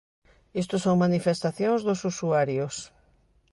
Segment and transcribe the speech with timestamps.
[0.61, 2.75] Isto son manifestacións dos usuarios.